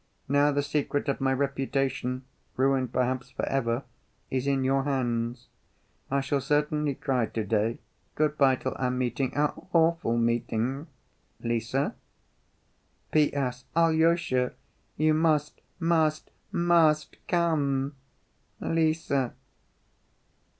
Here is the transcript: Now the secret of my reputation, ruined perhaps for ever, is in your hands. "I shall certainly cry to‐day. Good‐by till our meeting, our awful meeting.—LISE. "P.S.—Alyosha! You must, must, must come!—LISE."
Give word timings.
Now 0.27 0.51
the 0.51 0.63
secret 0.63 1.07
of 1.09 1.21
my 1.21 1.31
reputation, 1.31 2.23
ruined 2.57 2.91
perhaps 2.91 3.29
for 3.29 3.45
ever, 3.45 3.83
is 4.31 4.47
in 4.47 4.63
your 4.63 4.81
hands. 4.81 5.45
"I 6.09 6.21
shall 6.21 6.41
certainly 6.41 6.95
cry 6.95 7.27
to‐day. 7.27 7.77
Good‐by 8.17 8.59
till 8.59 8.73
our 8.77 8.89
meeting, 8.89 9.31
our 9.37 9.53
awful 9.73 10.17
meeting.—LISE. 10.17 11.91
"P.S.—Alyosha! 13.11 14.53
You 14.97 15.13
must, 15.13 15.61
must, 15.79 16.31
must 16.51 17.17
come!—LISE." 17.27 19.11